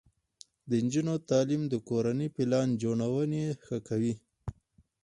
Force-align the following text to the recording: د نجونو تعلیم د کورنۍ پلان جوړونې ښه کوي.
د 0.69 0.71
نجونو 0.85 1.13
تعلیم 1.29 1.63
د 1.69 1.75
کورنۍ 1.89 2.27
پلان 2.35 2.67
جوړونې 2.81 3.43
ښه 3.65 3.77
کوي. 3.87 4.13